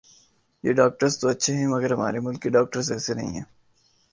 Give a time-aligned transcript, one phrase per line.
[0.63, 3.45] یہ ڈاکٹرز تو اچھے ھیں مگر ھمارے ملک کے ڈاکٹر ایسے نہیں ھیں